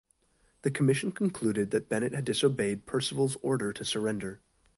The 0.63 0.71
Commission 0.71 1.11
concluded 1.11 1.69
that 1.69 1.87
Bennett 1.87 2.15
had 2.15 2.25
disobeyed 2.25 2.87
Percival's 2.87 3.37
order 3.43 3.71
to 3.71 3.85
surrender. 3.85 4.41